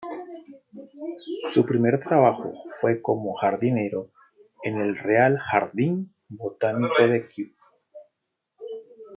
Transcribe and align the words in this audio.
Su 1.51 1.63
primer 1.63 1.99
trabajo 1.99 2.53
fue 2.79 3.03
como 3.03 3.35
jardinero 3.35 4.09
en 4.63 4.81
el 4.81 4.97
Real 4.97 5.37
Jardín 5.37 6.11
Botánico 6.27 7.03
de 7.07 7.27
Kew. 7.29 7.51